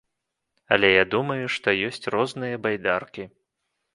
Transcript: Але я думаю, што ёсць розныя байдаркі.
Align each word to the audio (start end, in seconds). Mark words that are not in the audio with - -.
Але 0.77 0.89
я 0.89 1.03
думаю, 1.15 1.43
што 1.57 1.75
ёсць 1.89 2.09
розныя 2.15 2.55
байдаркі. 2.65 3.29